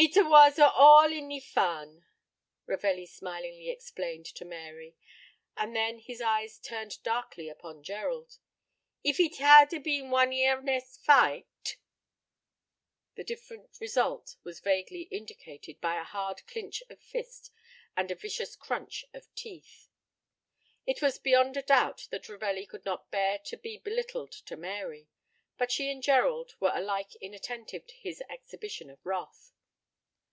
"Eet 0.00 0.14
was 0.16 0.60
a 0.60 0.70
all 0.70 1.12
een 1.12 1.40
fun," 1.40 2.04
Ravelli 2.66 3.04
smilingly 3.04 3.68
explained 3.68 4.26
to 4.26 4.44
Mary, 4.44 4.94
and 5.56 5.74
then 5.74 5.98
his 5.98 6.20
eyes 6.20 6.56
turned 6.60 7.02
darkly 7.02 7.48
upon 7.48 7.82
Gerald: 7.82 8.38
"Eef 9.02 9.18
eet 9.18 9.38
had 9.38 9.72
a 9.74 9.80
been 9.80 10.08
one 10.12 10.32
ear 10.32 10.62
nest 10.62 11.00
fight," 11.04 11.78
the 13.16 13.24
different 13.24 13.80
result 13.80 14.36
was 14.44 14.60
vaguely 14.60 15.08
indicated 15.10 15.80
by 15.80 15.98
a 15.98 16.04
hard 16.04 16.46
clinch 16.46 16.80
of 16.88 17.00
fists 17.02 17.50
and 17.96 18.12
a 18.12 18.14
vicious 18.14 18.54
crunch 18.54 19.04
of 19.12 19.34
teeth. 19.34 19.88
It 20.86 21.02
was 21.02 21.18
beyond 21.18 21.56
a 21.56 21.62
doubt 21.62 22.06
that 22.12 22.28
Ravelli 22.28 22.66
could 22.66 22.84
not 22.84 23.10
bear 23.10 23.36
to 23.40 23.56
be 23.56 23.78
belittled 23.78 24.30
to 24.30 24.56
Mary; 24.56 25.08
but 25.56 25.72
she 25.72 25.90
and 25.90 26.00
Gerald 26.04 26.54
were 26.60 26.70
alike 26.72 27.16
inattentive 27.16 27.84
to 27.88 27.94
his 27.96 28.22
exhibition 28.30 28.90
of 28.90 29.04
wrath. 29.04 29.50